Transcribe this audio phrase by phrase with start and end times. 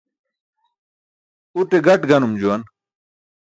[1.59, 2.61] Uṭe gaṭ ganum juwan.